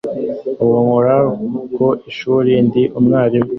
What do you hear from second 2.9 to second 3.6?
umwarimu.